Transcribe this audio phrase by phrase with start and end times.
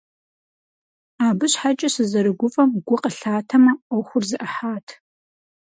[1.27, 4.87] Абы щхьэкӀэ сызэрыгуфӀэм гу къылъатэмэ, Ӏуэхур зэӀыхьат.